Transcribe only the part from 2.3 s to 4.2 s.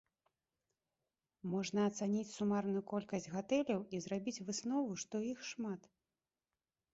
сумарную колькасць гатэляў і